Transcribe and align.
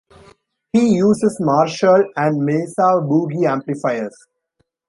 He 0.73 0.95
uses 0.95 1.37
Marshall 1.39 2.05
and 2.15 2.43
Mesa 2.43 3.03
Boogie 3.03 3.47
amplifiers. 3.47 4.17